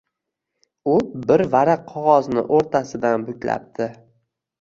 U 0.93 0.93
bir 1.31 1.43
varaq 1.55 1.83
qog`ozni 1.91 2.43
o`rtasidan 2.61 3.27
buklabdi 3.29 3.89